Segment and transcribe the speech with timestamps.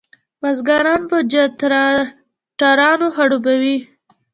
[0.41, 3.77] بزګران په جنراټورانو خړوبوي.